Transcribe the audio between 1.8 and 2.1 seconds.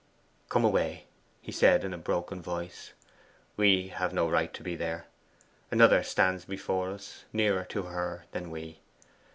in a